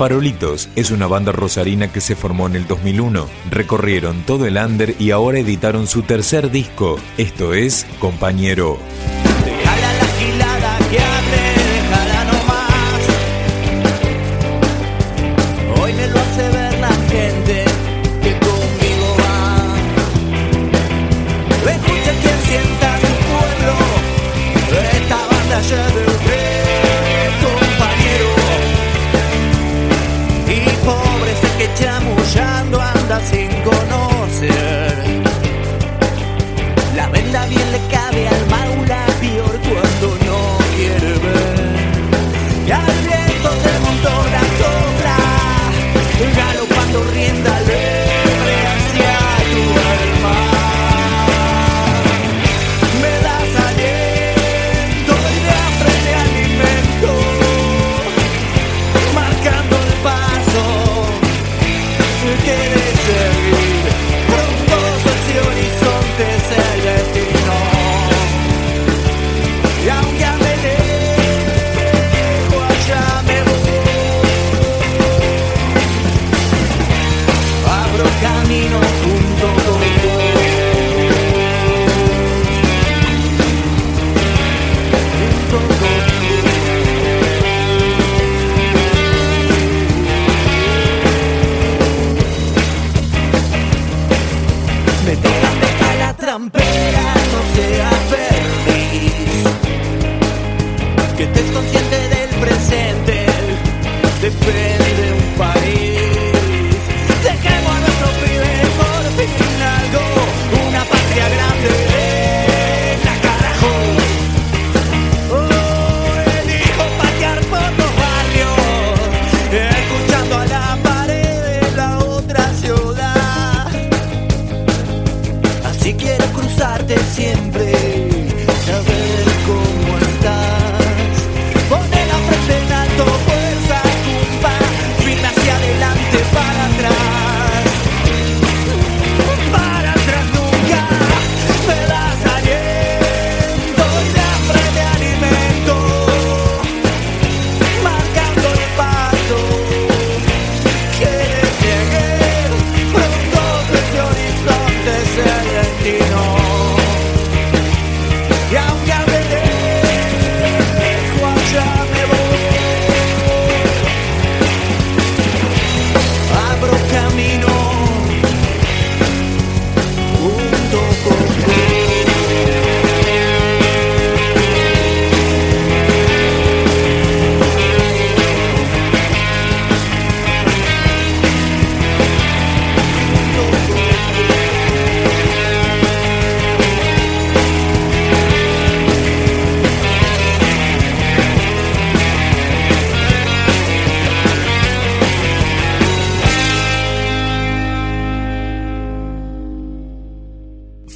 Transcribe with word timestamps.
Farolitos 0.00 0.70
es 0.76 0.92
una 0.92 1.06
banda 1.06 1.30
rosarina 1.30 1.92
que 1.92 2.00
se 2.00 2.16
formó 2.16 2.46
en 2.46 2.56
el 2.56 2.66
2001. 2.66 3.26
Recorrieron 3.50 4.22
todo 4.22 4.46
el 4.46 4.56
under 4.56 4.94
y 4.98 5.10
ahora 5.10 5.40
editaron 5.40 5.86
su 5.86 6.00
tercer 6.00 6.50
disco. 6.50 6.98
Esto 7.18 7.52
es 7.52 7.86
Compañero. 7.98 8.78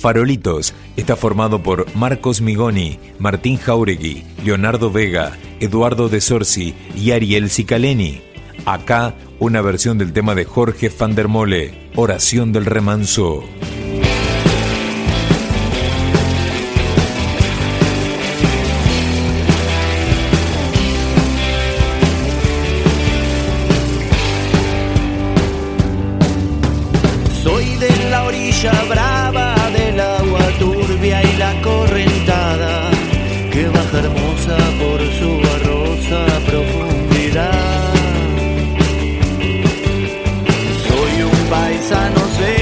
Farolitos 0.05 0.75
está 0.99 1.17
formado 1.17 1.63
por 1.63 1.87
Marcos 1.97 2.43
Migoni, 2.43 2.99
Martín 3.19 3.57
Jauregui, 3.57 4.23
Leonardo 4.45 4.91
Vega, 4.91 5.33
Eduardo 5.61 6.11
De 6.11 6.21
Sorci 6.21 6.75
y 6.95 7.13
Ariel 7.13 7.49
Cicaleni. 7.49 8.21
Acá 8.67 9.15
una 9.39 9.63
versión 9.63 9.97
del 9.97 10.13
tema 10.13 10.35
de 10.35 10.45
Jorge 10.45 10.93
van 10.99 11.15
der 11.15 11.29
Mole, 11.29 11.89
Oración 11.97 12.53
del 12.53 12.67
Remanso. 12.67 13.45
esperanza 41.85 42.11
nos 42.11 42.39
ve. 42.39 42.54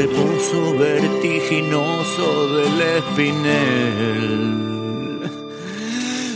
Reposo 0.00 0.58
vertiginoso 0.78 2.26
del 2.56 2.76
espinel. 2.98 4.32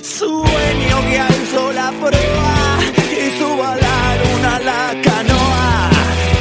Sueño 0.03 0.97
que 1.09 1.19
alzo 1.19 1.73
la 1.73 1.91
proa 2.03 2.59
y 3.23 3.25
subo 3.39 3.65
a 3.65 3.77
la 3.87 4.01
luna 4.21 4.53
la 4.71 4.85
canoa 5.07 5.91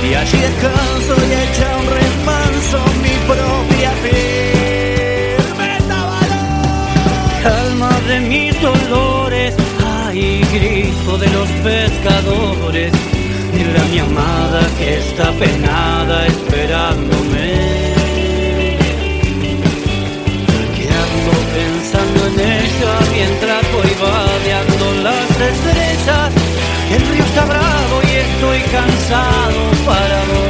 y 0.05 0.09
allí 0.21 0.37
descanso 0.47 1.13
y 1.29 1.31
echa 1.45 1.67
un 1.81 1.87
remanso 1.99 2.77
mi 3.03 3.15
propia 3.31 3.91
piel. 4.03 5.43
Calma 7.43 7.93
de 8.09 8.17
mis 8.31 8.53
dolores, 8.61 9.51
ay 10.11 10.19
grito 10.53 11.11
de 11.17 11.27
los 11.37 11.49
pescadores 11.67 12.91
Dile 13.73 13.85
a 13.85 13.89
mi 13.89 13.97
amada 13.97 14.61
que 14.77 14.99
está 14.99 15.31
penada 15.31 16.27
esperándome. 16.27 17.53
Que 20.75 20.85
ando 21.03 21.33
pensando 21.57 22.27
en 22.27 22.39
ella 22.39 22.93
mientras 23.11 23.71
voy 23.71 23.91
vadeando 23.99 24.85
las 25.01 25.29
estrellas. 25.41 26.31
El 26.91 27.01
río 27.01 27.23
está 27.23 27.45
bravo 27.45 27.95
y 28.03 28.15
estoy 28.15 28.61
cansado 28.71 29.71
para 29.87 30.19
volver. 30.25 30.42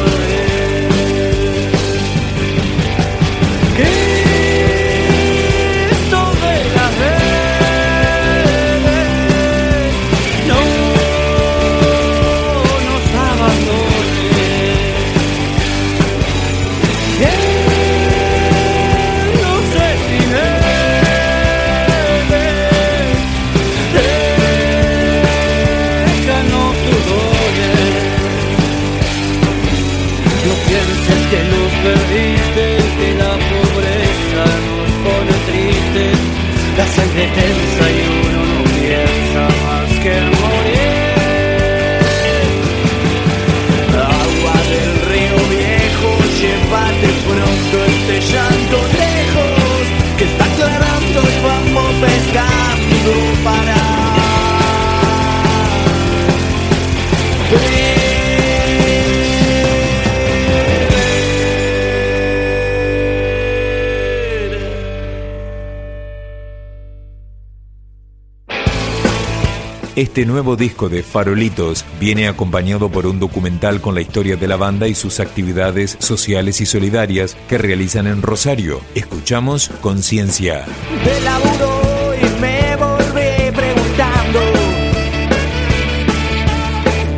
Este 69.95 70.25
nuevo 70.25 70.55
disco 70.55 70.89
de 70.89 71.03
Farolitos 71.03 71.85
viene 71.99 72.27
acompañado 72.27 72.89
por 72.89 73.05
un 73.05 73.19
documental 73.19 73.79
con 73.79 73.93
la 73.93 74.01
historia 74.01 74.35
de 74.35 74.47
la 74.47 74.55
banda 74.55 74.87
y 74.87 74.95
sus 74.95 75.19
actividades 75.19 75.97
sociales 75.99 76.61
y 76.61 76.65
solidarias 76.65 77.37
que 77.47 77.59
realizan 77.59 78.07
en 78.07 78.23
Rosario. 78.23 78.81
Escuchamos 78.95 79.69
Conciencia. 79.81 80.65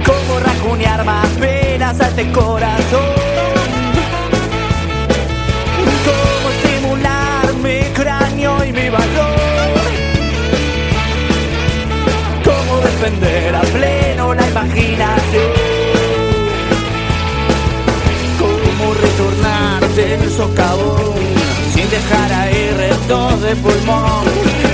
cómo 0.06 0.40
más 1.06 1.30
este 2.02 2.30
corazón, 2.34 3.15
cómo 13.06 13.16
defender 13.18 13.56
a 13.56 13.62
pleno 13.62 14.34
la 14.34 14.48
imaginación, 14.48 15.52
cómo 18.40 18.94
retornar 18.94 19.88
del 19.90 20.32
socavón 20.32 21.14
sin 21.74 21.90
dejar 21.90 22.34
ahí 22.34 22.72
restos 22.78 23.42
de 23.42 23.56
pulmón, 23.58 24.26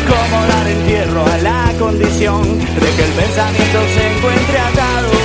cómo 0.08 0.46
dar 0.48 0.68
entierro 0.68 1.26
a 1.26 1.38
la 1.40 1.74
condición 1.80 2.60
de 2.60 2.90
que 2.96 3.04
el 3.04 3.12
pensamiento 3.12 3.80
se 3.96 4.18
encuentre 4.18 4.60
atado 4.60 5.21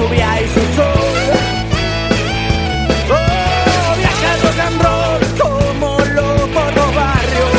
y 0.00 0.48
su 0.54 0.60
sol. 0.76 1.34
Oh, 3.10 3.96
viaja 3.98 4.30
rock 4.84 5.22
como 5.40 5.98
loco 5.98 6.60
los 6.76 6.94
barrios, 6.94 7.52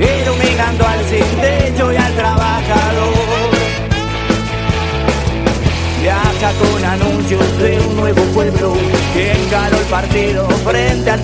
iluminando 0.00 0.82
al 0.84 1.04
sin 1.04 1.28
techo 1.40 1.92
y 1.92 1.96
al 1.96 2.14
trabajador. 2.14 3.48
Viaja 6.02 6.52
con 6.58 6.84
anuncios 6.84 7.58
de 7.58 7.78
un 7.78 7.96
nuevo 7.96 8.22
pueblo 8.34 8.74
que 9.14 9.32
encaró 9.32 9.78
el 9.78 9.84
partido 9.84 10.48
frente 10.64 11.10
al 11.10 11.22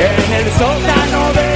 en 0.00 0.32
el 0.32 0.52
sótano 0.52 1.32
de 1.34 1.49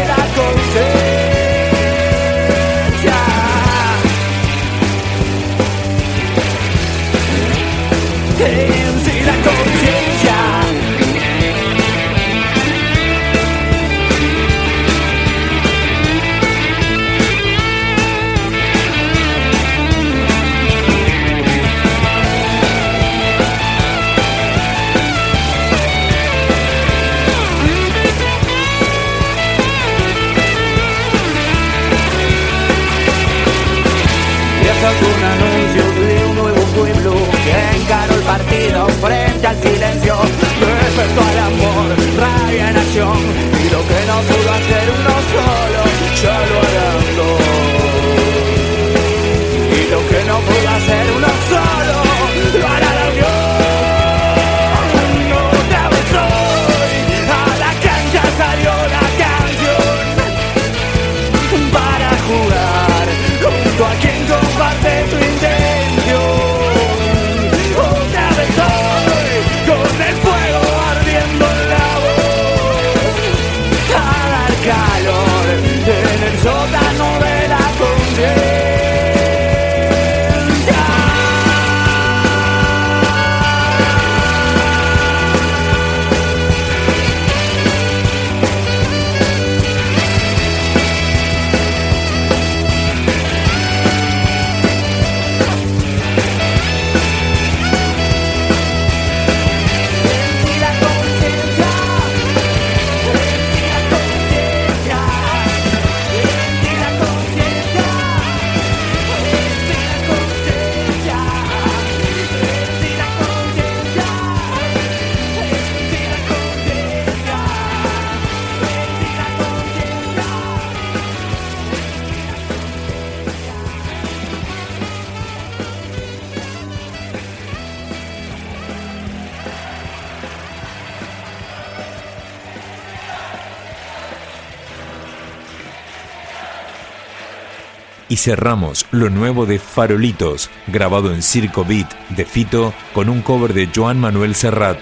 Y 138.14 138.16
cerramos 138.16 138.86
lo 138.92 139.10
nuevo 139.10 139.44
de 139.44 139.58
Farolitos, 139.58 140.48
grabado 140.68 141.12
en 141.12 141.20
Circo 141.20 141.64
Beat 141.64 141.92
de 142.10 142.24
Fito, 142.24 142.72
con 142.92 143.08
un 143.08 143.22
cover 143.22 143.52
de 143.52 143.68
Joan 143.74 143.98
Manuel 143.98 144.36
Serrat, 144.36 144.78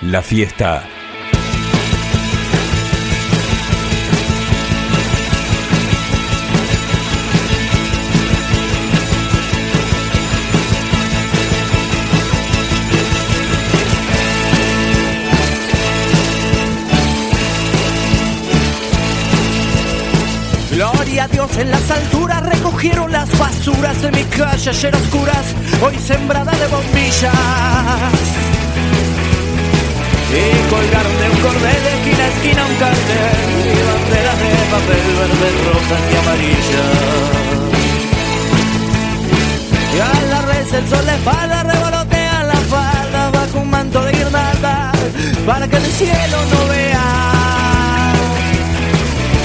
La 0.00 0.22
Fiesta. 0.22 0.84
Gloria 20.70 21.24
a 21.24 21.28
Dios 21.28 21.58
en 21.58 21.72
las 21.72 21.90
alturas 21.90 22.27
recogieron 22.78 23.10
las 23.10 23.28
basuras 23.36 24.00
de 24.02 24.12
mi 24.12 24.22
calle 24.22 24.70
ayer 24.70 24.94
oscuras, 24.94 25.46
hoy 25.82 25.96
sembrada 25.98 26.52
de 26.52 26.66
bombillas. 26.68 27.34
Y 30.30 30.70
colgaron 30.70 31.18
de 31.18 31.28
un 31.28 31.38
cordel 31.40 31.82
de 31.82 31.90
esquina 31.98 32.22
a 32.22 32.28
esquina 32.28 32.66
un 32.66 32.76
cartel 32.76 33.48
y 33.66 33.82
banderas 33.88 34.38
de 34.38 34.50
papel 34.70 35.06
verde, 35.18 35.48
rojas 35.66 36.02
y 36.12 36.16
amarillas. 36.22 36.94
Y 39.92 39.98
a 39.98 40.12
la 40.28 40.40
red 40.42 40.74
el 40.74 40.88
sol 40.88 41.04
de 41.04 41.14
espalda 41.14 41.62
revolotea 41.64 42.44
la 42.44 42.60
falda 42.70 43.30
bajo 43.30 43.58
un 43.58 43.70
manto 43.70 44.04
de 44.04 44.12
guirnalda 44.12 44.92
para 45.44 45.66
que 45.66 45.76
el 45.78 45.86
cielo 45.86 46.38
no 46.52 46.68
vea. 46.68 47.06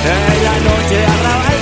En 0.06 0.44
la 0.44 0.56
noche 0.70 0.98
arrabal 1.06 1.53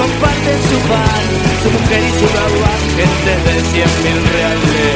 comparten 0.00 0.58
su 0.70 0.78
pan, 0.88 1.24
su 1.62 1.68
mujer 1.76 2.02
y 2.08 2.12
su 2.18 2.26
gauán, 2.36 2.80
gente 2.98 3.32
de 3.46 3.54
cien 3.70 3.90
mil 4.04 4.18
reales. 4.32 4.90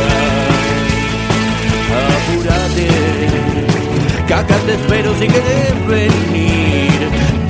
Apúrate, 2.17 2.89
que 4.27 4.35
acá 4.35 4.57
te 4.67 4.73
espero 4.73 5.09
si 5.19 5.27
quieres 5.27 5.75
venir. 5.87 6.99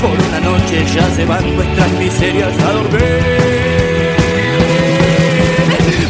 Por 0.02 0.16
una 0.28 0.40
noche 0.40 0.84
ya 0.94 1.06
se 1.14 1.24
van 1.24 1.44
nuestras 1.54 1.90
miserias 1.92 2.54
a 2.66 2.72
dormir. 2.72 4.14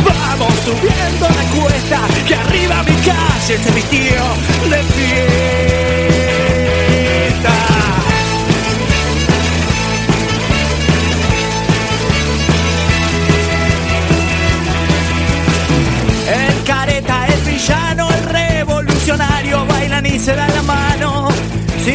Vamos 0.08 0.54
subiendo 0.64 1.24
la 1.38 1.44
cuesta, 1.56 1.98
que 2.26 2.34
arriba 2.34 2.82
mi 2.88 2.96
calle 3.08 3.54
se 3.64 3.70
vistió 3.72 4.22
de 4.70 4.82
fiesta. 4.94 5.53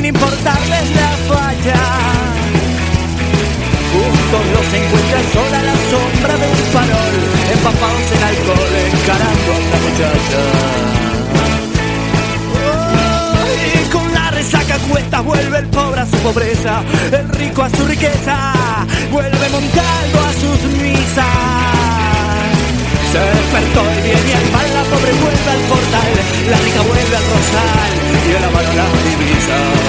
Importarles 0.10 0.86
la 0.96 1.12
falla. 1.30 1.82
Juntos 3.94 4.44
los 4.56 4.68
encuentran 4.80 5.26
sola 5.34 5.60
a 5.60 5.64
la 5.64 5.78
sombra 5.92 6.34
de 6.42 6.48
un 6.48 6.62
farol, 6.74 7.16
empapados 7.54 8.08
en 8.16 8.24
alcohol, 8.32 8.74
encarando 8.90 9.50
a 9.54 9.58
una 9.66 9.80
muchacha. 9.86 10.42
Y 13.76 13.90
con 13.90 14.14
la 14.14 14.32
resaca 14.32 14.76
a 14.76 14.80
cuestas 14.90 15.24
vuelve 15.24 15.58
el 15.60 15.68
pobre 15.68 16.02
a 16.02 16.06
su 16.06 16.18
pobreza, 16.18 16.82
el 17.12 17.30
rico 17.30 17.64
a 17.64 17.70
su 17.70 17.86
riqueza, 17.86 18.54
vuelve 19.12 19.50
montando 19.50 20.18
a 20.20 20.32
sus 20.42 20.60
misas. 20.82 21.70
Se 23.12 23.20
despertó 23.20 23.82
el 23.90 24.02
bien 24.04 24.24
y 24.28 24.32
el 24.32 24.52
mal, 24.52 24.70
la 24.74 24.84
pobre 24.84 25.12
vuelve 25.14 25.52
al 25.52 25.64
portal, 25.70 26.12
la 26.50 26.58
rica 26.58 26.82
vuelve 26.82 27.16
al 27.16 27.26
rosal 27.34 27.92
y 28.26 28.32
de 28.34 28.40
la 28.40 28.50
mano 28.50 28.74
las 28.74 28.92
divisas. 29.06 29.89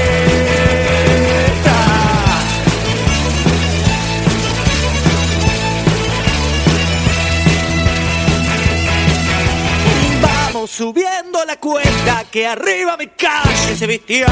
Subiendo 10.81 11.45
la 11.45 11.57
cuesta, 11.57 12.23
que 12.31 12.47
arriba 12.47 12.97
mi 12.97 13.05
calle 13.05 13.75
se 13.75 13.85
vistió 13.85 14.25